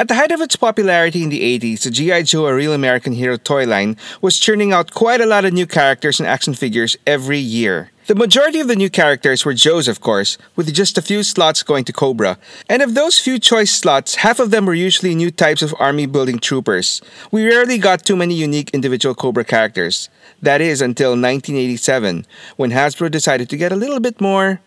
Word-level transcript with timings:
At 0.00 0.06
the 0.06 0.14
height 0.14 0.30
of 0.30 0.40
its 0.40 0.54
popularity 0.54 1.24
in 1.24 1.28
the 1.28 1.58
80s, 1.58 1.82
the 1.82 1.90
G.I. 1.90 2.22
Joe 2.22 2.46
A 2.46 2.54
Real 2.54 2.72
American 2.72 3.14
Hero 3.14 3.36
toy 3.36 3.66
line 3.66 3.96
was 4.22 4.38
churning 4.38 4.72
out 4.72 4.94
quite 4.94 5.20
a 5.20 5.26
lot 5.26 5.44
of 5.44 5.52
new 5.52 5.66
characters 5.66 6.20
and 6.20 6.28
action 6.28 6.54
figures 6.54 6.96
every 7.04 7.40
year. 7.40 7.90
The 8.06 8.14
majority 8.14 8.60
of 8.60 8.68
the 8.68 8.76
new 8.76 8.90
characters 8.90 9.44
were 9.44 9.54
Joes, 9.54 9.88
of 9.88 10.00
course, 10.00 10.38
with 10.54 10.72
just 10.72 10.98
a 10.98 11.02
few 11.02 11.24
slots 11.24 11.64
going 11.64 11.82
to 11.82 11.92
Cobra. 11.92 12.38
And 12.68 12.80
of 12.80 12.94
those 12.94 13.18
few 13.18 13.40
choice 13.40 13.72
slots, 13.72 14.14
half 14.14 14.38
of 14.38 14.52
them 14.52 14.66
were 14.66 14.74
usually 14.74 15.16
new 15.16 15.32
types 15.32 15.62
of 15.62 15.74
army 15.80 16.06
building 16.06 16.38
troopers. 16.38 17.02
We 17.32 17.44
rarely 17.44 17.76
got 17.76 18.04
too 18.04 18.14
many 18.14 18.34
unique 18.34 18.70
individual 18.70 19.16
Cobra 19.16 19.42
characters. 19.42 20.08
That 20.40 20.60
is 20.60 20.80
until 20.80 21.10
1987, 21.10 22.24
when 22.56 22.70
Hasbro 22.70 23.10
decided 23.10 23.50
to 23.50 23.56
get 23.56 23.72
a 23.72 23.76
little 23.76 23.98
bit 23.98 24.20
more 24.20 24.60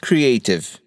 creative. 0.00 0.80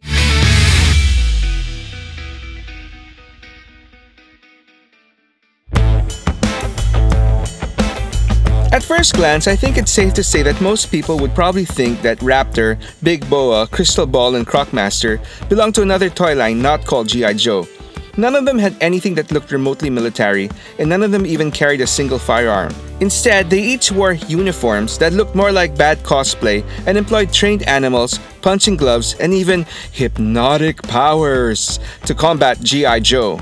At 8.76 8.84
first 8.84 9.14
glance, 9.14 9.48
I 9.48 9.56
think 9.56 9.78
it's 9.78 9.90
safe 9.90 10.14
to 10.16 10.22
say 10.22 10.44
that 10.44 10.60
most 10.60 10.92
people 10.92 11.18
would 11.20 11.34
probably 11.34 11.64
think 11.64 12.02
that 12.02 12.18
Raptor, 12.20 12.78
Big 13.02 13.24
Boa, 13.30 13.68
Crystal 13.68 14.06
Ball, 14.06 14.36
and 14.36 14.46
Crocmaster 14.46 15.24
belong 15.48 15.72
to 15.72 15.82
another 15.82 16.10
toy 16.10 16.36
line 16.36 16.62
not 16.62 16.86
called 16.86 17.08
G.I. 17.08 17.36
Joe. 17.36 17.66
None 18.18 18.36
of 18.36 18.44
them 18.44 18.60
had 18.60 18.76
anything 18.82 19.16
that 19.16 19.32
looked 19.32 19.54
remotely 19.54 19.90
military, 19.90 20.50
and 20.78 20.90
none 20.90 21.04
of 21.04 21.12
them 21.12 21.26
even 21.26 21.52
carried 21.52 21.80
a 21.80 21.88
single 21.88 22.20
firearm. 22.20 22.76
Instead, 23.00 23.50
they 23.50 23.62
each 23.62 23.94
wore 23.94 24.12
uniforms 24.28 24.98
that 24.98 25.14
looked 25.14 25.36
more 25.36 25.54
like 25.54 25.78
bad 25.78 26.00
cosplay 26.00 26.62
and 26.86 26.98
employed 26.98 27.32
trained 27.32 27.64
animals, 27.70 28.20
punching 28.42 28.76
gloves, 28.76 29.16
and 29.22 29.34
even 29.34 29.66
hypnotic 29.94 30.84
powers 30.84 31.80
to 32.04 32.14
combat 32.14 32.60
G.I. 32.60 33.00
Joe. 33.00 33.40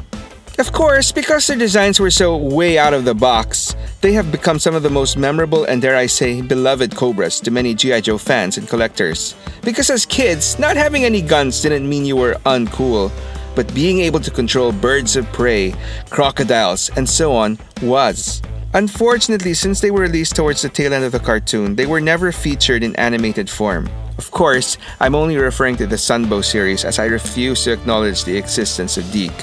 Of 0.60 0.72
course, 0.72 1.12
because 1.12 1.48
their 1.48 1.58
designs 1.58 2.00
were 2.00 2.12
so 2.12 2.38
way 2.38 2.78
out 2.78 2.94
of 2.94 3.06
the 3.06 3.16
box, 3.16 3.76
they 4.02 4.14
have 4.14 4.32
become 4.32 4.60
some 4.60 4.76
of 4.76 4.84
the 4.84 4.90
most 4.90 5.18
memorable 5.18 5.66
and 5.66 5.82
dare 5.82 5.96
I 5.96 6.06
say, 6.06 6.42
beloved 6.42 6.96
Cobras 6.96 7.40
to 7.42 7.50
many 7.50 7.74
G.I. 7.74 8.02
Joe 8.02 8.20
fans 8.20 8.60
and 8.60 8.68
collectors. 8.68 9.34
Because 9.64 9.90
as 9.90 10.06
kids, 10.06 10.60
not 10.60 10.78
having 10.78 11.06
any 11.06 11.24
guns 11.24 11.60
didn't 11.62 11.90
mean 11.90 12.06
you 12.06 12.16
were 12.16 12.36
uncool, 12.46 13.12
but 13.56 13.74
being 13.74 14.00
able 14.02 14.20
to 14.20 14.30
control 14.30 14.72
birds 14.72 15.16
of 15.16 15.26
prey, 15.34 15.74
crocodiles, 16.12 16.92
and 16.98 17.10
so 17.10 17.34
on 17.34 17.58
was. 17.82 18.40
Unfortunately, 18.76 19.56
since 19.56 19.82
they 19.82 19.90
were 19.90 20.02
released 20.02 20.36
towards 20.36 20.62
the 20.62 20.70
tail 20.70 20.94
end 20.94 21.04
of 21.04 21.12
the 21.12 21.20
cartoon, 21.20 21.76
they 21.76 21.88
were 21.88 22.02
never 22.02 22.32
featured 22.32 22.84
in 22.84 22.96
animated 22.98 23.50
form. 23.50 23.90
Of 24.20 24.30
course, 24.30 24.78
I'm 25.00 25.16
only 25.16 25.38
referring 25.38 25.78
to 25.78 25.88
the 25.88 25.96
Sunbow 25.96 26.46
series 26.46 26.86
as 26.86 27.00
I 27.00 27.06
refuse 27.06 27.64
to 27.64 27.74
acknowledge 27.74 28.24
the 28.24 28.38
existence 28.38 28.98
of 28.98 29.06
DiC. 29.12 29.34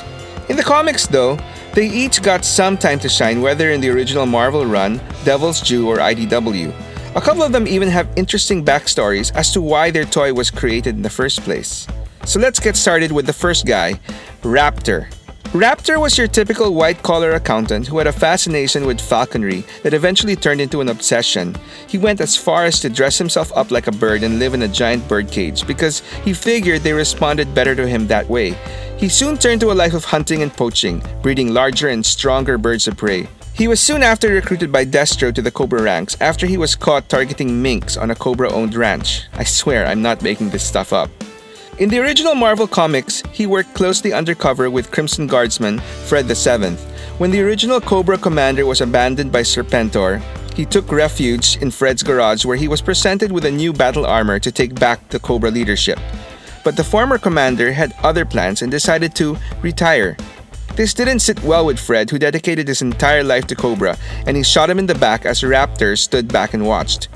In 0.51 0.57
the 0.57 0.65
comics, 0.65 1.07
though, 1.07 1.39
they 1.75 1.87
each 1.87 2.23
got 2.23 2.45
some 2.45 2.77
time 2.77 2.99
to 2.99 3.09
shine, 3.09 3.41
whether 3.41 3.71
in 3.71 3.81
the 3.81 3.89
original 3.89 4.27
Marvel 4.27 4.67
run, 4.67 5.01
Devil's 5.25 5.61
Due, 5.61 5.89
or 5.89 5.99
IDW. 5.99 6.75
A 7.15 7.21
couple 7.21 7.45
of 7.45 7.53
them 7.53 7.69
even 7.69 7.89
have 7.89 8.09
interesting 8.17 8.65
backstories 8.65 9.33
as 9.37 9.53
to 9.53 9.61
why 9.61 9.93
their 9.93 10.05
toy 10.05 10.35
was 10.35 10.51
created 10.51 10.97
in 10.97 11.03
the 11.03 11.09
first 11.09 11.43
place. 11.43 11.87
So 12.25 12.41
let's 12.41 12.59
get 12.59 12.75
started 12.75 13.13
with 13.13 13.27
the 13.27 13.33
first 13.33 13.65
guy, 13.65 14.01
Raptor. 14.43 15.07
Raptor 15.53 16.01
was 16.01 16.17
your 16.17 16.29
typical 16.29 16.75
white 16.75 17.03
collar 17.03 17.33
accountant 17.33 17.89
who 17.89 17.99
had 17.99 18.07
a 18.07 18.13
fascination 18.13 18.87
with 18.87 19.01
falconry 19.01 19.65
that 19.83 19.95
eventually 19.95 20.37
turned 20.37 20.61
into 20.61 20.81
an 20.81 20.89
obsession. 20.89 21.57
He 21.89 21.99
went 21.99 22.21
as 22.21 22.37
far 22.37 22.67
as 22.67 22.79
to 22.79 22.89
dress 22.89 23.19
himself 23.19 23.51
up 23.57 23.73
like 23.73 23.89
a 23.89 23.93
bird 23.93 24.23
and 24.23 24.39
live 24.39 24.55
in 24.55 24.63
a 24.63 24.69
giant 24.69 25.09
bird 25.09 25.29
cage 25.29 25.67
because 25.67 26.05
he 26.23 26.35
figured 26.35 26.83
they 26.83 26.93
responded 26.93 27.53
better 27.53 27.75
to 27.75 27.89
him 27.89 28.07
that 28.07 28.29
way. 28.29 28.57
He 28.97 29.09
soon 29.09 29.37
turned 29.37 29.61
to 29.63 29.73
a 29.73 29.75
life 29.75 29.93
of 29.93 30.05
hunting 30.05 30.43
and 30.43 30.53
poaching, 30.53 31.03
breeding 31.21 31.53
larger 31.53 31.89
and 31.89 32.07
stronger 32.07 32.57
birds 32.57 32.87
of 32.87 32.97
prey. 32.97 33.27
He 33.53 33.67
was 33.67 33.81
soon 33.81 34.05
after 34.05 34.29
recruited 34.29 34.71
by 34.71 34.85
Destro 34.85 35.35
to 35.35 35.43
the 35.43 35.51
Cobra 35.51 35.83
ranks 35.83 36.17
after 36.21 36.47
he 36.47 36.59
was 36.59 36.77
caught 36.77 37.09
targeting 37.09 37.61
minks 37.61 37.97
on 37.97 38.13
a 38.13 38.15
Cobra 38.15 38.53
owned 38.53 38.77
ranch. 38.77 39.25
I 39.33 39.43
swear 39.43 39.85
I'm 39.85 40.01
not 40.01 40.23
making 40.23 40.51
this 40.51 40.63
stuff 40.63 40.93
up. 40.93 41.11
In 41.81 41.89
the 41.89 41.99
original 41.99 42.35
Marvel 42.35 42.67
Comics, 42.67 43.23
he 43.33 43.47
worked 43.47 43.73
closely 43.73 44.13
undercover 44.13 44.71
with 44.71 44.91
Crimson 44.91 45.27
Guardsman 45.27 45.79
Fred 46.05 46.27
VII. 46.27 46.77
When 47.17 47.31
the 47.31 47.41
original 47.41 47.81
Cobra 47.81 48.19
commander 48.19 48.67
was 48.67 48.83
abandoned 48.83 49.33
by 49.33 49.41
Serpentor, 49.41 50.21
he 50.53 50.67
took 50.67 50.93
refuge 50.93 51.57
in 51.63 51.71
Fred's 51.71 52.03
garage 52.03 52.45
where 52.45 52.59
he 52.59 52.69
was 52.69 52.83
presented 52.83 53.33
with 53.33 53.47
a 53.47 53.51
new 53.51 53.73
battle 53.73 54.05
armor 54.05 54.39
to 54.41 54.53
take 54.53 54.75
back 54.75 55.09
the 55.09 55.19
Cobra 55.19 55.51
leadership. 55.51 55.99
But 56.65 56.77
the 56.77 56.85
former 56.85 57.17
commander 57.17 57.73
had 57.73 57.95
other 58.03 58.27
plans 58.27 58.61
and 58.61 58.71
decided 58.71 59.15
to 59.15 59.39
retire. 59.63 60.19
This 60.77 60.93
didn't 60.93 61.21
sit 61.21 61.43
well 61.43 61.65
with 61.65 61.81
Fred, 61.81 62.11
who 62.11 62.19
dedicated 62.19 62.69
his 62.69 62.83
entire 62.83 63.25
life 63.25 63.47
to 63.47 63.57
Cobra, 63.57 63.97
and 64.27 64.37
he 64.37 64.43
shot 64.43 64.69
him 64.69 64.79
in 64.79 64.85
the 64.85 64.95
back 64.95 65.25
as 65.25 65.41
Raptor 65.41 65.97
stood 65.97 66.29
back 66.29 66.53
and 66.53 66.67
watched. 66.67 67.09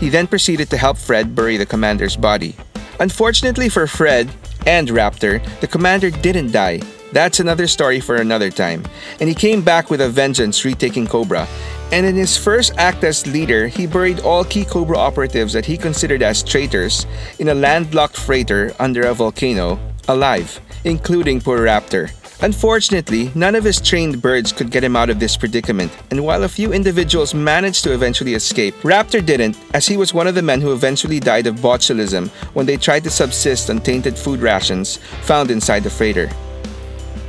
He 0.00 0.08
then 0.08 0.26
proceeded 0.26 0.70
to 0.70 0.76
help 0.76 0.98
Fred 0.98 1.36
bury 1.36 1.56
the 1.56 1.66
commander's 1.66 2.16
body. 2.16 2.56
Unfortunately 3.00 3.68
for 3.68 3.86
Fred 3.86 4.28
and 4.66 4.88
Raptor, 4.88 5.40
the 5.60 5.66
commander 5.66 6.10
didn't 6.10 6.50
die. 6.50 6.80
That's 7.12 7.40
another 7.40 7.66
story 7.66 8.00
for 8.00 8.16
another 8.16 8.50
time. 8.50 8.84
And 9.20 9.28
he 9.28 9.34
came 9.34 9.62
back 9.62 9.88
with 9.88 10.00
a 10.00 10.08
vengeance, 10.08 10.64
retaking 10.64 11.06
Cobra. 11.06 11.46
And 11.90 12.04
in 12.04 12.16
his 12.16 12.36
first 12.36 12.74
act 12.76 13.02
as 13.04 13.26
leader, 13.26 13.68
he 13.68 13.86
buried 13.86 14.20
all 14.20 14.44
key 14.44 14.64
Cobra 14.64 14.98
operatives 14.98 15.54
that 15.54 15.64
he 15.64 15.78
considered 15.78 16.22
as 16.22 16.42
traitors 16.42 17.06
in 17.38 17.48
a 17.48 17.54
landlocked 17.54 18.16
freighter 18.16 18.74
under 18.78 19.06
a 19.06 19.14
volcano, 19.14 19.78
alive, 20.08 20.60
including 20.84 21.40
poor 21.40 21.60
Raptor. 21.60 22.10
Unfortunately, 22.40 23.32
none 23.34 23.56
of 23.56 23.64
his 23.64 23.80
trained 23.80 24.22
birds 24.22 24.52
could 24.52 24.70
get 24.70 24.84
him 24.84 24.94
out 24.94 25.10
of 25.10 25.18
this 25.18 25.36
predicament, 25.36 25.90
and 26.12 26.24
while 26.24 26.44
a 26.44 26.48
few 26.48 26.72
individuals 26.72 27.34
managed 27.34 27.82
to 27.82 27.92
eventually 27.92 28.34
escape, 28.34 28.74
Raptor 28.82 29.24
didn't, 29.24 29.58
as 29.74 29.88
he 29.88 29.96
was 29.96 30.14
one 30.14 30.28
of 30.28 30.36
the 30.36 30.42
men 30.42 30.60
who 30.60 30.72
eventually 30.72 31.18
died 31.18 31.48
of 31.48 31.56
botulism 31.56 32.28
when 32.54 32.64
they 32.64 32.76
tried 32.76 33.02
to 33.04 33.10
subsist 33.10 33.70
on 33.70 33.80
tainted 33.80 34.16
food 34.16 34.40
rations 34.40 34.98
found 35.22 35.50
inside 35.50 35.82
the 35.82 35.90
freighter. 35.90 36.30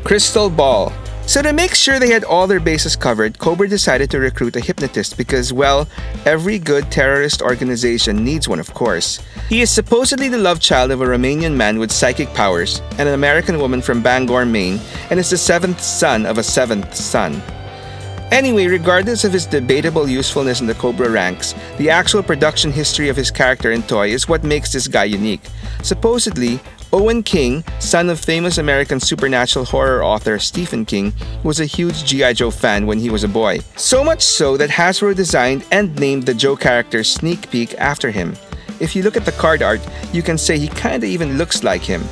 Crystal 0.04 0.48
Ball 0.48 0.94
so 1.30 1.44
to 1.44 1.54
make 1.54 1.76
sure 1.76 2.00
they 2.00 2.10
had 2.10 2.24
all 2.24 2.48
their 2.48 2.60
bases 2.60 2.96
covered, 2.96 3.38
Cobra 3.38 3.68
decided 3.68 4.10
to 4.10 4.20
recruit 4.20 4.56
a 4.56 4.60
hypnotist 4.60 5.16
because, 5.16 5.54
well, 5.54 5.88
every 6.26 6.58
good 6.58 6.92
terrorist 6.92 7.44
organization 7.44 8.24
needs 8.24 8.50
one, 8.50 8.60
of 8.60 8.74
course. 8.74 9.20
He 9.48 9.62
is 9.62 9.70
supposedly 9.70 10.28
the 10.28 10.40
love 10.40 10.60
child 10.60 10.90
of 10.90 11.02
a 11.02 11.06
Romanian 11.06 11.54
man 11.54 11.78
with 11.78 11.92
psychic 11.92 12.34
powers 12.34 12.82
and 12.98 13.08
an 13.08 13.14
American 13.14 13.60
woman 13.60 13.80
from 13.80 14.02
Bangor, 14.02 14.44
Maine, 14.44 14.80
and 15.12 15.20
is 15.20 15.30
the 15.30 15.38
seventh 15.38 15.82
son 15.82 16.26
of 16.26 16.40
a 16.40 16.44
seventh 16.44 16.96
son. 16.96 17.40
Anyway, 18.32 18.66
regardless 18.66 19.24
of 19.24 19.32
his 19.32 19.46
debatable 19.46 20.10
usefulness 20.10 20.62
in 20.62 20.66
the 20.66 20.74
Cobra 20.74 21.12
ranks, 21.12 21.54
the 21.78 21.92
actual 21.92 22.24
production 22.24 22.72
history 22.72 23.08
of 23.08 23.16
his 23.16 23.30
character 23.30 23.72
and 23.72 23.88
toy 23.88 24.10
is 24.10 24.28
what 24.28 24.44
makes 24.44 24.74
this 24.74 24.88
guy 24.88 25.04
unique. 25.04 25.42
Supposedly, 25.84 26.60
Owen 26.92 27.22
King, 27.22 27.64
son 27.78 28.10
of 28.10 28.20
famous 28.20 28.58
American 28.58 29.00
supernatural 29.00 29.66
horror 29.66 30.04
author 30.04 30.40
Stephen 30.40 30.86
King, 30.86 31.14
was 31.44 31.60
a 31.60 31.66
huge 31.66 32.04
G.I. 32.04 32.34
Joe 32.34 32.50
fan 32.50 32.88
when 32.88 32.98
he 32.98 33.12
was 33.12 33.24
a 33.24 33.28
boy. 33.28 33.60
So 33.76 34.04
much 34.04 34.24
so 34.24 34.58
that 34.58 34.72
Hasbro 34.72 35.16
designed 35.16 35.64
and 35.72 35.96
named 36.00 36.26
the 36.26 36.34
Joe 36.34 36.56
character 36.56 37.04
Sneak 37.04 37.52
Peek 37.52 37.76
after 37.76 38.10
him. 38.10 38.36
If 38.80 38.96
you 38.96 39.04
look 39.04 39.16
at 39.16 39.26
the 39.26 39.34
card 39.34 39.62
art, 39.62 39.82
you 40.12 40.24
can 40.24 40.40
say 40.40 40.58
he 40.58 40.68
kinda 40.68 41.06
even 41.06 41.38
looks 41.38 41.64
like 41.64 41.84
him. 41.84 42.04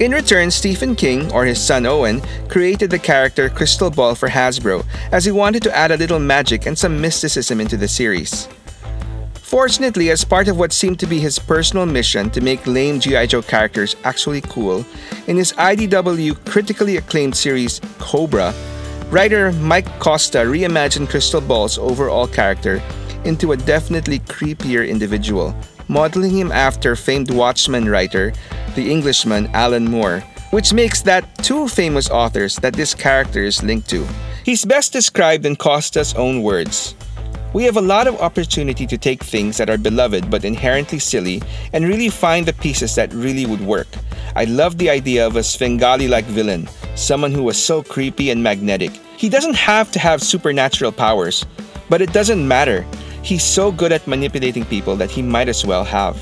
In 0.00 0.10
return, 0.10 0.50
Stephen 0.50 0.96
King, 0.96 1.30
or 1.30 1.44
his 1.44 1.62
son 1.62 1.86
Owen, 1.86 2.20
created 2.48 2.90
the 2.90 2.98
character 2.98 3.48
Crystal 3.48 3.90
Ball 3.90 4.16
for 4.16 4.28
Hasbro, 4.28 4.84
as 5.12 5.24
he 5.24 5.30
wanted 5.30 5.62
to 5.62 5.76
add 5.76 5.92
a 5.92 5.96
little 5.96 6.18
magic 6.18 6.66
and 6.66 6.76
some 6.76 7.00
mysticism 7.00 7.60
into 7.60 7.76
the 7.76 7.86
series. 7.86 8.48
Fortunately, 9.54 10.10
as 10.10 10.24
part 10.24 10.48
of 10.48 10.58
what 10.58 10.72
seemed 10.72 10.98
to 10.98 11.06
be 11.06 11.20
his 11.20 11.38
personal 11.38 11.86
mission 11.86 12.28
to 12.30 12.40
make 12.40 12.66
lame 12.66 12.98
G.I. 12.98 13.26
Joe 13.26 13.40
characters 13.40 13.94
actually 14.02 14.40
cool, 14.40 14.84
in 15.28 15.36
his 15.36 15.52
IDW 15.52 16.44
critically 16.44 16.96
acclaimed 16.96 17.36
series 17.36 17.80
Cobra, 18.00 18.52
writer 19.10 19.52
Mike 19.52 19.86
Costa 20.00 20.38
reimagined 20.38 21.08
Crystal 21.08 21.40
Ball's 21.40 21.78
overall 21.78 22.26
character 22.26 22.82
into 23.24 23.52
a 23.52 23.56
definitely 23.56 24.18
creepier 24.18 24.88
individual, 24.88 25.54
modeling 25.86 26.36
him 26.36 26.50
after 26.50 26.96
famed 26.96 27.30
Watchmen 27.30 27.88
writer, 27.88 28.32
the 28.74 28.90
Englishman 28.90 29.46
Alan 29.54 29.88
Moore, 29.88 30.18
which 30.50 30.72
makes 30.72 31.00
that 31.02 31.32
two 31.44 31.68
famous 31.68 32.10
authors 32.10 32.56
that 32.56 32.74
this 32.74 32.92
character 32.92 33.44
is 33.44 33.62
linked 33.62 33.88
to. 33.90 34.04
He's 34.44 34.64
best 34.64 34.92
described 34.92 35.46
in 35.46 35.54
Costa's 35.54 36.12
own 36.14 36.42
words 36.42 36.96
we 37.54 37.62
have 37.62 37.76
a 37.76 37.80
lot 37.80 38.08
of 38.08 38.20
opportunity 38.20 38.84
to 38.84 38.98
take 38.98 39.22
things 39.22 39.56
that 39.58 39.70
are 39.70 39.78
beloved 39.78 40.28
but 40.28 40.44
inherently 40.44 40.98
silly 40.98 41.40
and 41.72 41.86
really 41.86 42.08
find 42.08 42.46
the 42.46 42.52
pieces 42.52 42.96
that 42.96 43.14
really 43.14 43.46
would 43.46 43.60
work. 43.60 43.86
I 44.34 44.44
love 44.44 44.76
the 44.76 44.90
idea 44.90 45.24
of 45.24 45.36
a 45.36 45.42
Svengali 45.44 46.08
like 46.08 46.24
villain, 46.24 46.68
someone 46.96 47.30
who 47.30 47.44
was 47.44 47.56
so 47.56 47.80
creepy 47.80 48.30
and 48.30 48.42
magnetic. 48.42 48.90
He 49.16 49.28
doesn't 49.28 49.54
have 49.54 49.92
to 49.92 50.00
have 50.00 50.20
supernatural 50.20 50.90
powers, 50.90 51.46
but 51.88 52.02
it 52.02 52.12
doesn't 52.12 52.46
matter. 52.46 52.84
He's 53.22 53.44
so 53.44 53.70
good 53.70 53.92
at 53.92 54.06
manipulating 54.08 54.64
people 54.64 54.96
that 54.96 55.10
he 55.10 55.22
might 55.22 55.48
as 55.48 55.64
well 55.64 55.84
have. 55.84 56.18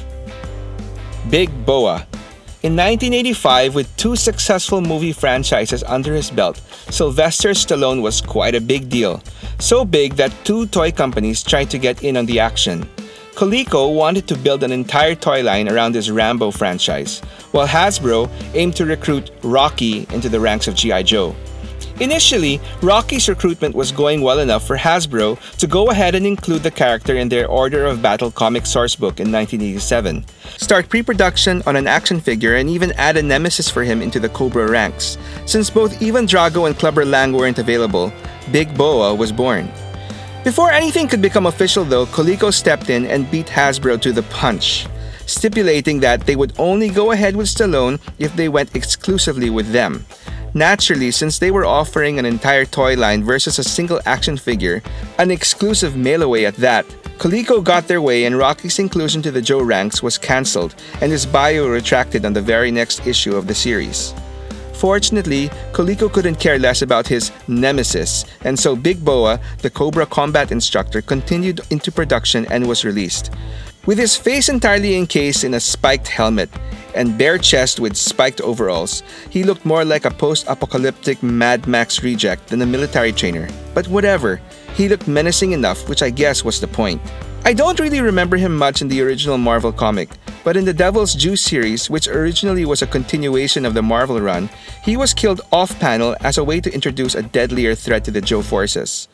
Big 1.30 1.48
Boa. 1.64 2.06
In 2.62 2.76
1985, 2.76 3.74
with 3.74 3.96
two 3.96 4.14
successful 4.14 4.80
movie 4.80 5.12
franchises 5.12 5.82
under 5.82 6.14
his 6.14 6.30
belt, 6.30 6.60
Sylvester 6.90 7.50
Stallone 7.50 8.02
was 8.02 8.20
quite 8.20 8.54
a 8.54 8.60
big 8.60 8.88
deal. 8.88 9.20
So 9.58 9.84
big 9.84 10.14
that 10.14 10.32
two 10.44 10.66
toy 10.66 10.92
companies 10.92 11.42
tried 11.42 11.70
to 11.70 11.78
get 11.78 12.04
in 12.04 12.16
on 12.16 12.26
the 12.26 12.38
action. 12.38 12.88
Coleco 13.34 13.92
wanted 13.92 14.28
to 14.28 14.38
build 14.38 14.62
an 14.62 14.70
entire 14.70 15.16
toy 15.16 15.42
line 15.42 15.68
around 15.68 15.96
his 15.96 16.08
Rambo 16.08 16.52
franchise, 16.52 17.18
while 17.50 17.66
Hasbro 17.66 18.30
aimed 18.54 18.76
to 18.76 18.86
recruit 18.86 19.32
Rocky 19.42 20.06
into 20.12 20.28
the 20.28 20.38
ranks 20.38 20.68
of 20.68 20.76
G.I. 20.76 21.02
Joe. 21.02 21.34
Initially, 22.02 22.60
Rocky's 22.82 23.28
recruitment 23.28 23.76
was 23.76 23.92
going 23.92 24.22
well 24.22 24.40
enough 24.40 24.66
for 24.66 24.76
Hasbro 24.76 25.38
to 25.58 25.66
go 25.68 25.90
ahead 25.90 26.16
and 26.16 26.26
include 26.26 26.64
the 26.64 26.70
character 26.72 27.14
in 27.14 27.28
their 27.28 27.46
Order 27.46 27.86
of 27.86 28.02
Battle 28.02 28.32
comic 28.32 28.64
sourcebook 28.64 29.22
in 29.22 29.30
1987, 29.30 30.24
start 30.56 30.88
pre-production 30.88 31.62
on 31.64 31.76
an 31.76 31.86
action 31.86 32.18
figure 32.18 32.56
and 32.56 32.68
even 32.68 32.90
add 32.98 33.16
a 33.16 33.22
nemesis 33.22 33.70
for 33.70 33.84
him 33.84 34.02
into 34.02 34.18
the 34.18 34.28
Cobra 34.30 34.68
ranks. 34.68 35.16
Since 35.46 35.70
both 35.70 36.02
Ivan 36.02 36.26
Drago 36.26 36.66
and 36.66 36.76
Clubber 36.76 37.04
Lang 37.04 37.34
weren't 37.34 37.60
available, 37.60 38.12
Big 38.50 38.76
Boa 38.76 39.14
was 39.14 39.30
born. 39.30 39.70
Before 40.42 40.72
anything 40.72 41.06
could 41.06 41.22
become 41.22 41.46
official 41.46 41.84
though, 41.84 42.06
Coleco 42.06 42.52
stepped 42.52 42.90
in 42.90 43.06
and 43.06 43.30
beat 43.30 43.46
Hasbro 43.46 44.00
to 44.00 44.10
the 44.10 44.24
punch, 44.24 44.88
stipulating 45.26 46.00
that 46.00 46.26
they 46.26 46.34
would 46.34 46.52
only 46.58 46.88
go 46.88 47.12
ahead 47.12 47.36
with 47.36 47.46
Stallone 47.46 48.00
if 48.18 48.34
they 48.34 48.48
went 48.48 48.74
exclusively 48.74 49.50
with 49.50 49.70
them. 49.70 50.04
Naturally, 50.54 51.10
since 51.10 51.38
they 51.38 51.50
were 51.50 51.64
offering 51.64 52.18
an 52.18 52.26
entire 52.26 52.66
toy 52.66 52.94
line 52.94 53.24
versus 53.24 53.58
a 53.58 53.64
single 53.64 54.00
action 54.04 54.36
figure, 54.36 54.82
an 55.18 55.30
exclusive 55.30 55.96
mail 55.96 56.22
away 56.22 56.44
at 56.44 56.56
that, 56.56 56.86
Coleco 57.16 57.62
got 57.62 57.88
their 57.88 58.02
way 58.02 58.24
and 58.24 58.36
Rocky's 58.36 58.78
inclusion 58.78 59.22
to 59.22 59.30
the 59.30 59.40
Joe 59.40 59.62
ranks 59.62 60.02
was 60.02 60.18
cancelled 60.18 60.74
and 61.00 61.10
his 61.10 61.24
bio 61.24 61.68
retracted 61.68 62.26
on 62.26 62.32
the 62.32 62.42
very 62.42 62.70
next 62.70 63.06
issue 63.06 63.36
of 63.36 63.46
the 63.46 63.54
series. 63.54 64.12
Fortunately, 64.74 65.48
Coleco 65.72 66.12
couldn't 66.12 66.40
care 66.40 66.58
less 66.58 66.82
about 66.82 67.06
his 67.06 67.30
nemesis, 67.46 68.24
and 68.44 68.58
so 68.58 68.74
Big 68.74 69.04
Boa, 69.04 69.38
the 69.58 69.70
Cobra 69.70 70.04
combat 70.04 70.50
instructor, 70.50 71.00
continued 71.00 71.60
into 71.70 71.92
production 71.92 72.44
and 72.50 72.66
was 72.66 72.84
released. 72.84 73.30
With 73.84 73.98
his 73.98 74.16
face 74.16 74.48
entirely 74.48 74.94
encased 74.94 75.42
in 75.42 75.54
a 75.54 75.60
spiked 75.60 76.06
helmet, 76.06 76.48
and 76.94 77.18
bare 77.18 77.36
chest 77.36 77.80
with 77.80 77.96
spiked 77.96 78.40
overalls, 78.40 79.02
he 79.28 79.42
looked 79.42 79.64
more 79.64 79.84
like 79.84 80.04
a 80.04 80.10
post 80.10 80.46
apocalyptic 80.46 81.20
Mad 81.20 81.66
Max 81.66 82.00
reject 82.00 82.46
than 82.46 82.62
a 82.62 82.66
military 82.66 83.10
trainer. 83.10 83.48
But 83.74 83.88
whatever, 83.88 84.40
he 84.74 84.88
looked 84.88 85.08
menacing 85.08 85.50
enough, 85.50 85.88
which 85.88 86.00
I 86.00 86.10
guess 86.10 86.44
was 86.44 86.60
the 86.60 86.68
point. 86.68 87.02
I 87.44 87.54
don't 87.54 87.80
really 87.80 88.00
remember 88.00 88.36
him 88.36 88.56
much 88.56 88.82
in 88.82 88.88
the 88.88 89.02
original 89.02 89.36
Marvel 89.36 89.72
comic, 89.72 90.10
but 90.44 90.56
in 90.56 90.64
the 90.64 90.72
Devil's 90.72 91.14
Due 91.14 91.34
series, 91.34 91.90
which 91.90 92.06
originally 92.06 92.64
was 92.64 92.82
a 92.82 92.86
continuation 92.86 93.66
of 93.66 93.74
the 93.74 93.82
Marvel 93.82 94.20
run, 94.20 94.48
he 94.84 94.96
was 94.96 95.12
killed 95.12 95.40
off 95.50 95.76
panel 95.80 96.14
as 96.20 96.38
a 96.38 96.44
way 96.44 96.60
to 96.60 96.72
introduce 96.72 97.16
a 97.16 97.22
deadlier 97.24 97.74
threat 97.74 98.04
to 98.04 98.12
the 98.12 98.20
Joe 98.20 98.42
forces. 98.42 99.08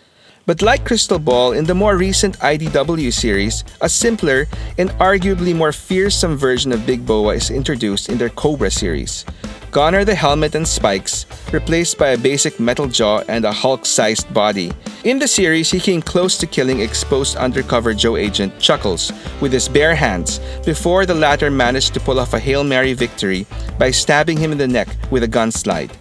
But 0.48 0.62
like 0.62 0.86
Crystal 0.86 1.18
Ball, 1.18 1.52
in 1.52 1.66
the 1.66 1.74
more 1.74 1.98
recent 1.98 2.38
IDW 2.38 3.12
series, 3.12 3.64
a 3.82 3.88
simpler 3.88 4.46
and 4.78 4.88
arguably 4.92 5.54
more 5.54 5.72
fearsome 5.72 6.38
version 6.38 6.72
of 6.72 6.86
Big 6.86 7.04
Boa 7.04 7.34
is 7.34 7.50
introduced 7.50 8.08
in 8.08 8.16
their 8.16 8.30
Cobra 8.30 8.70
series. 8.70 9.26
Gone 9.70 9.94
are 9.94 10.06
the 10.06 10.14
helmet 10.14 10.54
and 10.54 10.66
spikes, 10.66 11.26
replaced 11.52 11.98
by 11.98 12.16
a 12.16 12.16
basic 12.16 12.58
metal 12.58 12.88
jaw 12.88 13.20
and 13.28 13.44
a 13.44 13.52
Hulk-sized 13.52 14.32
body. 14.32 14.72
In 15.04 15.18
the 15.18 15.28
series, 15.28 15.70
he 15.70 15.78
came 15.78 16.00
close 16.00 16.38
to 16.38 16.46
killing 16.46 16.80
exposed 16.80 17.36
undercover 17.36 17.92
Joe 17.92 18.16
agent 18.16 18.58
Chuckles 18.58 19.12
with 19.42 19.52
his 19.52 19.68
bare 19.68 19.94
hands 19.94 20.40
before 20.64 21.04
the 21.04 21.12
latter 21.12 21.50
managed 21.50 21.92
to 21.92 22.00
pull 22.00 22.18
off 22.18 22.32
a 22.32 22.38
Hail 22.38 22.64
Mary 22.64 22.94
victory 22.94 23.44
by 23.78 23.90
stabbing 23.90 24.38
him 24.38 24.52
in 24.52 24.56
the 24.56 24.66
neck 24.66 24.88
with 25.10 25.24
a 25.24 25.28
gun 25.28 25.52
slide. 25.52 25.94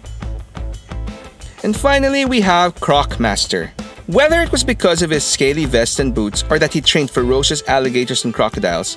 And 1.62 1.76
finally, 1.76 2.24
we 2.24 2.40
have 2.40 2.80
Croc 2.80 3.20
Master. 3.20 3.74
Whether 4.08 4.40
it 4.40 4.50
was 4.50 4.64
because 4.64 5.02
of 5.02 5.10
his 5.10 5.22
scaly 5.22 5.66
vest 5.66 6.00
and 6.00 6.14
boots 6.14 6.42
or 6.48 6.58
that 6.58 6.72
he 6.72 6.80
trained 6.80 7.10
ferocious 7.10 7.62
alligators 7.68 8.24
and 8.24 8.32
crocodiles, 8.32 8.96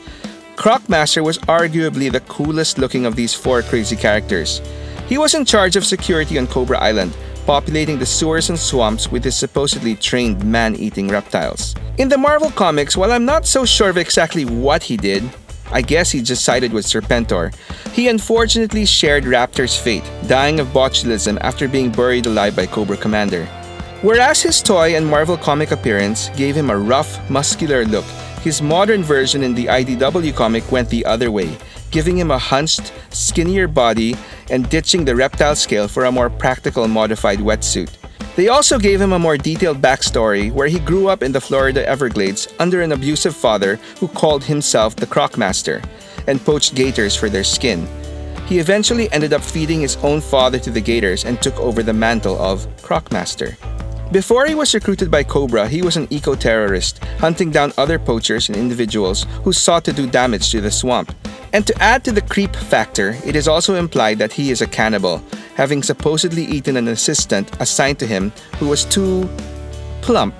Crocmaster 0.55 1.21
was 1.21 1.37
arguably 1.39 2.09
the 2.09 2.21
coolest 2.31 2.77
looking 2.77 3.05
of 3.05 3.17
these 3.17 3.33
four 3.33 3.61
crazy 3.61 3.97
characters. 3.97 4.61
He 5.07 5.17
was 5.17 5.33
in 5.33 5.43
charge 5.43 5.75
of 5.75 5.85
security 5.85 6.37
on 6.37 6.47
Cobra 6.47 6.79
Island, 6.79 7.13
populating 7.45 7.99
the 7.99 8.05
sewers 8.05 8.47
and 8.47 8.57
swamps 8.57 9.11
with 9.11 9.25
his 9.25 9.35
supposedly 9.35 9.95
trained 9.95 10.45
man-eating 10.45 11.09
reptiles. 11.09 11.75
In 11.97 12.07
the 12.07 12.17
Marvel 12.17 12.49
comics, 12.49 12.95
while 12.95 13.11
I'm 13.11 13.25
not 13.25 13.45
so 13.45 13.65
sure 13.65 13.89
of 13.89 13.97
exactly 13.97 14.45
what 14.45 14.81
he 14.81 14.95
did, 14.95 15.29
I 15.73 15.81
guess 15.81 16.09
he 16.09 16.21
just 16.21 16.45
sided 16.45 16.71
with 16.71 16.85
Serpentor. 16.85 17.53
He 17.91 18.07
unfortunately 18.07 18.85
shared 18.85 19.25
Raptor's 19.25 19.77
fate, 19.77 20.09
dying 20.27 20.61
of 20.61 20.67
botulism 20.67 21.37
after 21.41 21.67
being 21.67 21.91
buried 21.91 22.27
alive 22.27 22.55
by 22.55 22.65
Cobra 22.65 22.95
Commander. 22.95 23.45
Whereas 24.01 24.41
his 24.41 24.63
toy 24.63 24.95
and 24.95 25.05
Marvel 25.05 25.37
comic 25.37 25.69
appearance 25.69 26.29
gave 26.29 26.55
him 26.55 26.71
a 26.71 26.77
rough, 26.77 27.29
muscular 27.29 27.85
look, 27.85 28.05
his 28.41 28.59
modern 28.59 29.03
version 29.03 29.43
in 29.43 29.53
the 29.53 29.67
IDW 29.67 30.35
comic 30.35 30.71
went 30.71 30.89
the 30.89 31.05
other 31.05 31.29
way, 31.29 31.55
giving 31.91 32.17
him 32.17 32.31
a 32.31 32.39
hunched, 32.39 32.93
skinnier 33.11 33.67
body 33.67 34.15
and 34.49 34.67
ditching 34.69 35.05
the 35.05 35.15
reptile 35.15 35.55
scale 35.55 35.87
for 35.87 36.05
a 36.05 36.11
more 36.11 36.31
practical 36.31 36.87
modified 36.87 37.37
wetsuit. 37.37 37.91
They 38.35 38.47
also 38.47 38.79
gave 38.79 38.99
him 38.99 39.13
a 39.13 39.19
more 39.19 39.37
detailed 39.37 39.83
backstory 39.83 40.51
where 40.51 40.67
he 40.67 40.79
grew 40.79 41.07
up 41.07 41.21
in 41.21 41.31
the 41.31 41.41
Florida 41.41 41.87
Everglades 41.87 42.47
under 42.57 42.81
an 42.81 42.93
abusive 42.93 43.35
father 43.35 43.75
who 43.99 44.07
called 44.07 44.43
himself 44.43 44.95
the 44.95 45.05
Croc 45.05 45.37
Master 45.37 45.79
and 46.25 46.43
poached 46.43 46.73
gators 46.73 47.15
for 47.15 47.29
their 47.29 47.43
skin. 47.43 47.87
He 48.47 48.57
eventually 48.57 49.11
ended 49.11 49.31
up 49.31 49.43
feeding 49.43 49.81
his 49.81 49.97
own 49.97 50.21
father 50.21 50.57
to 50.57 50.71
the 50.71 50.81
gators 50.81 51.23
and 51.23 51.39
took 51.39 51.57
over 51.59 51.83
the 51.83 51.93
mantle 51.93 52.41
of 52.41 52.67
Croc 52.81 53.11
Master. 53.11 53.55
Before 54.11 54.45
he 54.45 54.55
was 54.55 54.73
recruited 54.73 55.09
by 55.09 55.23
Cobra, 55.23 55.69
he 55.69 55.81
was 55.81 55.95
an 55.95 56.07
eco 56.09 56.35
terrorist, 56.35 57.01
hunting 57.19 57.49
down 57.49 57.71
other 57.77 57.97
poachers 57.97 58.49
and 58.49 58.57
individuals 58.57 59.25
who 59.45 59.53
sought 59.53 59.85
to 59.85 59.93
do 59.93 60.05
damage 60.05 60.51
to 60.51 60.59
the 60.59 60.69
swamp. 60.69 61.15
And 61.53 61.65
to 61.65 61.81
add 61.81 62.03
to 62.03 62.11
the 62.11 62.21
creep 62.21 62.53
factor, 62.53 63.15
it 63.25 63.37
is 63.37 63.47
also 63.47 63.75
implied 63.75 64.19
that 64.19 64.33
he 64.33 64.51
is 64.51 64.61
a 64.61 64.67
cannibal, 64.67 65.23
having 65.55 65.81
supposedly 65.81 66.43
eaten 66.43 66.75
an 66.75 66.89
assistant 66.89 67.55
assigned 67.61 67.99
to 67.99 68.05
him 68.05 68.33
who 68.59 68.67
was 68.67 68.83
too 68.83 69.29
plump. 70.01 70.35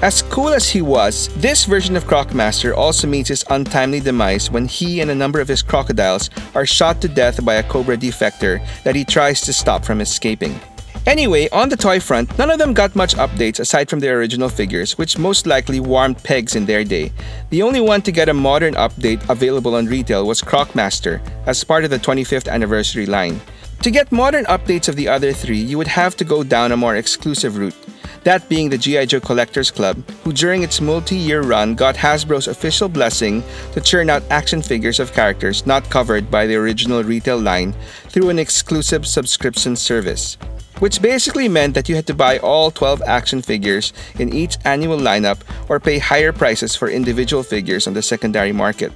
As 0.00 0.22
cool 0.22 0.54
as 0.54 0.66
he 0.66 0.80
was, 0.80 1.28
this 1.36 1.66
version 1.66 1.96
of 1.96 2.04
Crocmaster 2.04 2.74
also 2.74 3.06
meets 3.06 3.28
his 3.28 3.44
untimely 3.50 4.00
demise 4.00 4.50
when 4.50 4.66
he 4.66 5.02
and 5.02 5.10
a 5.10 5.14
number 5.14 5.40
of 5.40 5.48
his 5.48 5.60
crocodiles 5.60 6.30
are 6.54 6.64
shot 6.64 7.02
to 7.02 7.08
death 7.08 7.44
by 7.44 7.56
a 7.56 7.62
Cobra 7.62 7.98
defector 7.98 8.66
that 8.84 8.96
he 8.96 9.04
tries 9.04 9.42
to 9.42 9.52
stop 9.52 9.84
from 9.84 10.00
escaping. 10.00 10.58
Anyway, 11.06 11.48
on 11.50 11.68
the 11.68 11.76
toy 11.76 12.00
front, 12.00 12.36
none 12.36 12.50
of 12.50 12.58
them 12.58 12.74
got 12.74 12.96
much 12.96 13.14
updates 13.14 13.60
aside 13.60 13.88
from 13.88 14.00
their 14.00 14.18
original 14.18 14.48
figures, 14.48 14.98
which 14.98 15.16
most 15.16 15.46
likely 15.46 15.78
warmed 15.78 16.20
pegs 16.24 16.56
in 16.56 16.66
their 16.66 16.82
day. 16.82 17.12
The 17.50 17.62
only 17.62 17.80
one 17.80 18.02
to 18.02 18.10
get 18.10 18.28
a 18.28 18.34
modern 18.34 18.74
update 18.74 19.22
available 19.30 19.76
on 19.76 19.86
retail 19.86 20.26
was 20.26 20.42
Crocmaster, 20.42 21.20
as 21.46 21.62
part 21.62 21.84
of 21.84 21.90
the 21.90 22.00
25th 22.00 22.48
anniversary 22.48 23.06
line. 23.06 23.40
To 23.82 23.90
get 23.92 24.10
modern 24.10 24.46
updates 24.46 24.88
of 24.88 24.96
the 24.96 25.06
other 25.06 25.32
three, 25.32 25.60
you 25.60 25.78
would 25.78 25.86
have 25.86 26.16
to 26.16 26.24
go 26.24 26.42
down 26.42 26.72
a 26.72 26.76
more 26.76 26.96
exclusive 26.96 27.56
route, 27.56 27.76
that 28.24 28.48
being 28.48 28.68
the 28.68 28.78
G.I. 28.78 29.06
Joe 29.06 29.20
Collectors 29.20 29.70
Club, 29.70 30.02
who 30.24 30.32
during 30.32 30.64
its 30.64 30.80
multi-year 30.80 31.42
run 31.42 31.76
got 31.76 31.94
Hasbro's 31.94 32.48
official 32.48 32.88
blessing 32.88 33.44
to 33.74 33.80
churn 33.80 34.10
out 34.10 34.24
action 34.28 34.60
figures 34.60 34.98
of 34.98 35.12
characters 35.12 35.66
not 35.66 35.88
covered 35.88 36.32
by 36.32 36.48
the 36.48 36.56
original 36.56 37.04
retail 37.04 37.38
line 37.38 37.74
through 38.08 38.30
an 38.30 38.40
exclusive 38.40 39.06
subscription 39.06 39.76
service 39.76 40.36
which 40.78 41.02
basically 41.02 41.48
meant 41.48 41.74
that 41.74 41.88
you 41.88 41.94
had 41.94 42.06
to 42.06 42.14
buy 42.14 42.38
all 42.38 42.70
12 42.70 43.02
action 43.06 43.42
figures 43.42 43.92
in 44.18 44.32
each 44.32 44.58
annual 44.64 44.98
lineup 44.98 45.38
or 45.68 45.80
pay 45.80 45.98
higher 45.98 46.32
prices 46.32 46.74
for 46.74 46.88
individual 46.88 47.42
figures 47.42 47.86
on 47.86 47.94
the 47.94 48.02
secondary 48.02 48.52
market. 48.52 48.92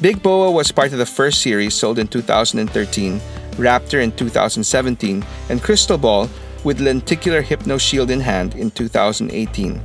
Big 0.00 0.22
Boa 0.22 0.50
was 0.50 0.72
part 0.72 0.92
of 0.92 0.98
the 0.98 1.06
first 1.06 1.40
series 1.40 1.74
sold 1.74 1.98
in 1.98 2.06
2013, 2.06 3.18
Raptor 3.52 4.02
in 4.02 4.12
2017, 4.12 5.24
and 5.48 5.62
Crystal 5.62 5.96
Ball 5.96 6.28
with 6.64 6.80
Lenticular 6.80 7.40
Hypno 7.40 7.78
Shield 7.78 8.10
in 8.10 8.20
hand 8.20 8.54
in 8.54 8.70
2018. 8.70 9.80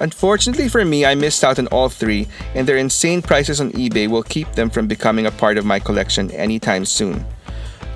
Unfortunately 0.00 0.68
for 0.68 0.84
me, 0.84 1.04
I 1.04 1.14
missed 1.14 1.44
out 1.44 1.58
on 1.58 1.66
all 1.68 1.88
three, 1.88 2.28
and 2.54 2.66
their 2.66 2.76
insane 2.76 3.20
prices 3.22 3.60
on 3.60 3.72
eBay 3.72 4.08
will 4.08 4.22
keep 4.22 4.52
them 4.52 4.70
from 4.70 4.86
becoming 4.86 5.26
a 5.26 5.30
part 5.30 5.58
of 5.58 5.66
my 5.66 5.78
collection 5.78 6.30
anytime 6.30 6.84
soon. 6.84 7.24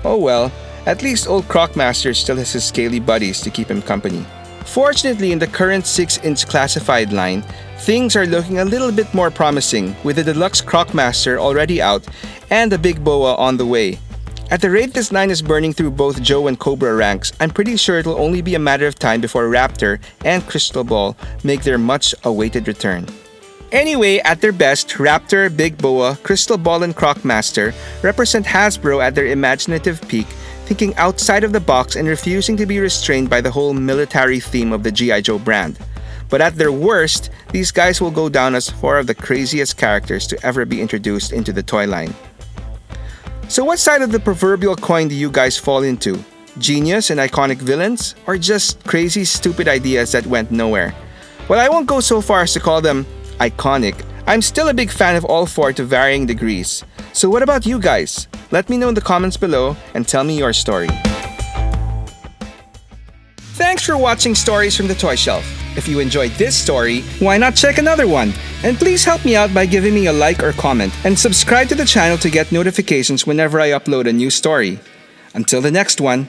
Oh 0.03 0.17
well, 0.17 0.51
at 0.85 1.01
least 1.01 1.27
old 1.27 1.45
Crocmaster 1.45 2.15
still 2.15 2.37
has 2.37 2.53
his 2.53 2.65
scaly 2.65 2.99
buddies 2.99 3.41
to 3.41 3.49
keep 3.49 3.69
him 3.69 3.81
company. 3.81 4.25
Fortunately, 4.65 5.31
in 5.31 5.39
the 5.39 5.47
current 5.47 5.85
6-inch 5.85 6.47
classified 6.47 7.13
line, 7.13 7.43
things 7.79 8.15
are 8.15 8.25
looking 8.25 8.59
a 8.59 8.65
little 8.65 8.91
bit 8.91 9.13
more 9.13 9.29
promising 9.29 9.95
with 10.03 10.15
the 10.15 10.23
deluxe 10.23 10.61
Crocmaster 10.61 11.37
already 11.37 11.81
out 11.81 12.07
and 12.49 12.71
the 12.71 12.77
Big 12.77 13.03
Boa 13.03 13.35
on 13.35 13.57
the 13.57 13.65
way. 13.65 13.99
At 14.51 14.61
the 14.61 14.69
rate 14.69 14.93
this 14.93 15.11
line 15.11 15.31
is 15.31 15.41
burning 15.41 15.73
through 15.73 15.91
both 15.91 16.21
Joe 16.21 16.47
and 16.47 16.59
Cobra 16.59 16.95
ranks, 16.95 17.33
I'm 17.39 17.49
pretty 17.49 17.77
sure 17.77 17.97
it'll 17.97 18.21
only 18.21 18.41
be 18.41 18.53
a 18.53 18.59
matter 18.59 18.85
of 18.85 18.93
time 18.93 19.21
before 19.21 19.49
Raptor 19.49 19.99
and 20.23 20.45
Crystal 20.45 20.83
Ball 20.83 21.17
make 21.43 21.63
their 21.63 21.79
much 21.79 22.13
awaited 22.23 22.67
return. 22.67 23.07
Anyway, 23.71 24.19
at 24.19 24.41
their 24.41 24.51
best, 24.51 24.89
Raptor, 24.89 25.49
Big 25.55 25.77
Boa, 25.77 26.17
Crystal 26.21 26.57
Ball, 26.57 26.83
and 26.83 26.95
Crocmaster 26.95 27.73
represent 28.03 28.45
Hasbro 28.45 29.03
at 29.03 29.15
their 29.15 29.25
imaginative 29.25 29.99
peak, 30.07 30.27
thinking 30.65 30.95
outside 30.95 31.43
of 31.43 31.53
the 31.53 31.59
box 31.59 31.95
and 31.95 32.07
refusing 32.07 32.57
to 32.57 32.65
be 32.65 32.79
restrained 32.79 33.29
by 33.29 33.39
the 33.39 33.51
whole 33.51 33.73
military 33.73 34.39
theme 34.39 34.73
of 34.73 34.83
the 34.83 34.91
G.I. 34.91 35.21
Joe 35.21 35.39
brand. 35.39 35.77
But 36.29 36.41
at 36.41 36.55
their 36.55 36.71
worst, 36.71 37.29
these 37.51 37.71
guys 37.71 38.01
will 38.01 38.11
go 38.11 38.29
down 38.29 38.55
as 38.55 38.69
four 38.69 38.97
of 38.97 39.07
the 39.07 39.15
craziest 39.15 39.77
characters 39.77 40.25
to 40.27 40.45
ever 40.45 40.65
be 40.65 40.81
introduced 40.81 41.31
into 41.31 41.53
the 41.53 41.61
toy 41.61 41.85
line. 41.85 42.13
So, 43.47 43.63
what 43.63 43.77
side 43.77 44.01
of 44.01 44.11
the 44.11 44.19
proverbial 44.19 44.75
coin 44.75 45.07
do 45.07 45.13
you 45.13 45.29
guys 45.29 45.57
fall 45.57 45.83
into? 45.83 46.17
Genius 46.57 47.11
and 47.11 47.19
iconic 47.19 47.57
villains, 47.57 48.15
or 48.25 48.37
just 48.37 48.83
crazy, 48.85 49.23
stupid 49.23 49.67
ideas 49.67 50.13
that 50.13 50.25
went 50.25 50.49
nowhere? 50.49 50.95
Well, 51.47 51.59
I 51.59 51.69
won't 51.69 51.85
go 51.85 51.99
so 51.99 52.21
far 52.21 52.41
as 52.41 52.53
to 52.53 52.59
call 52.59 52.81
them 52.81 53.05
iconic. 53.39 54.03
I'm 54.25 54.41
still 54.41 54.69
a 54.69 54.73
big 54.73 54.89
fan 54.89 55.15
of 55.15 55.25
all 55.25 55.45
four 55.45 55.73
to 55.73 55.83
varying 55.83 56.25
degrees. 56.25 56.83
So, 57.15 57.29
what 57.29 57.41
about 57.41 57.65
you 57.65 57.79
guys? 57.79 58.27
Let 58.51 58.69
me 58.69 58.75
know 58.75 58.89
in 58.89 58.93
the 58.93 58.99
comments 58.99 59.37
below 59.37 59.77
and 59.93 60.05
tell 60.05 60.25
me 60.25 60.37
your 60.37 60.51
story. 60.51 60.89
Thanks 63.55 63.83
for 63.85 63.97
watching 63.97 64.35
Stories 64.35 64.75
from 64.75 64.89
the 64.89 64.95
Toy 64.95 65.15
Shelf. 65.15 65.45
If 65.77 65.87
you 65.87 66.01
enjoyed 66.01 66.31
this 66.31 66.57
story, 66.57 67.03
why 67.19 67.37
not 67.37 67.55
check 67.55 67.77
another 67.77 68.05
one? 68.05 68.33
And 68.63 68.77
please 68.77 69.05
help 69.05 69.23
me 69.23 69.33
out 69.33 69.53
by 69.53 69.65
giving 69.65 69.95
me 69.95 70.07
a 70.07 70.13
like 70.13 70.43
or 70.43 70.51
comment 70.51 70.93
and 71.05 71.17
subscribe 71.17 71.69
to 71.69 71.75
the 71.75 71.85
channel 71.85 72.17
to 72.17 72.29
get 72.29 72.51
notifications 72.51 73.25
whenever 73.25 73.61
I 73.61 73.69
upload 73.69 74.09
a 74.09 74.13
new 74.13 74.29
story. 74.29 74.77
Until 75.33 75.61
the 75.61 75.71
next 75.71 76.01
one, 76.01 76.27